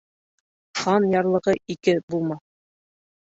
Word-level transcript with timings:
Хан 0.79 1.03
ярлығы 1.11 1.53
ике 1.73 1.95
булмаҫ. 2.13 2.43